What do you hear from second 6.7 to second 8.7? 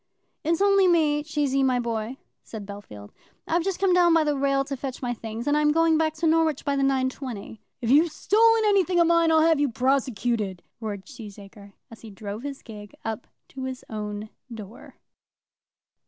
the 9.20. "If you've stolen